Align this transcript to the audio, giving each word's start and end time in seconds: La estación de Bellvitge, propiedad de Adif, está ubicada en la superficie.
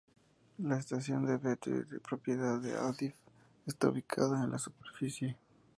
La 0.57 0.79
estación 0.79 1.27
de 1.27 1.37
Bellvitge, 1.37 1.99
propiedad 2.01 2.59
de 2.59 2.73
Adif, 2.75 3.13
está 3.67 3.89
ubicada 3.89 4.43
en 4.43 4.49
la 4.49 4.57
superficie. 4.57 5.37